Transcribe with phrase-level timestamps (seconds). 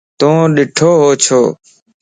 [0.19, 1.41] تو ڏڻھوَ ڇو؟